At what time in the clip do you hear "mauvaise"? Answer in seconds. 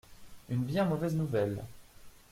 0.85-1.13